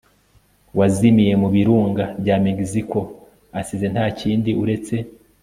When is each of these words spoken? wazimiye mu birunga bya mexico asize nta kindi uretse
wazimiye 0.77 1.33
mu 1.41 1.47
birunga 1.55 2.05
bya 2.21 2.35
mexico 2.45 2.99
asize 3.59 3.85
nta 3.93 4.05
kindi 4.19 4.51
uretse 4.61 4.95